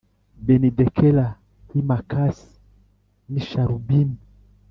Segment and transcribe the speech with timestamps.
[0.45, 1.27] Benidekera
[1.69, 2.49] w’i Makasi
[3.31, 4.17] n’i Shālubimu